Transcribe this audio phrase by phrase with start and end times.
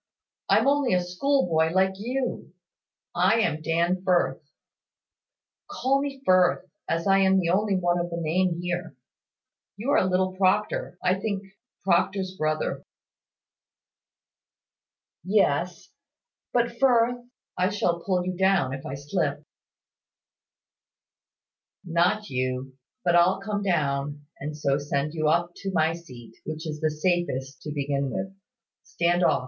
[0.49, 2.51] I'm only a schoolboy, like you.
[3.15, 4.41] I am Dan Firth.
[5.69, 8.95] Call me Firth, as I am the only one of the name here.
[9.77, 11.43] You are little Proctor, I think
[11.83, 12.83] Proctor's brother."
[15.23, 15.91] "Yes:
[16.51, 17.23] but, Firth,
[17.55, 19.43] I shall pull you down, if I slip."
[21.85, 22.73] "Not you:
[23.05, 26.89] but I'll come down, and so send you up to my seat, which is the
[26.89, 28.35] safest to begin with.
[28.81, 29.39] Stand off."